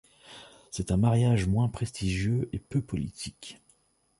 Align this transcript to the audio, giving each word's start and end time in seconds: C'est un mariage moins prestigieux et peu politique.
C'est 0.71 0.89
un 0.89 0.97
mariage 0.97 1.45
moins 1.45 1.69
prestigieux 1.69 2.49
et 2.53 2.57
peu 2.57 2.81
politique. 2.81 3.61